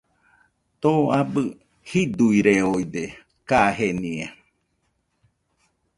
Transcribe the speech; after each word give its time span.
Too 0.81 1.01
abɨ 1.19 1.41
jiduireoide 1.89 3.03
kajenia. 3.49 4.27